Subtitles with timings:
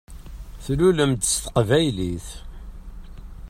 [0.63, 2.27] Tlulem-d s teqbaylit.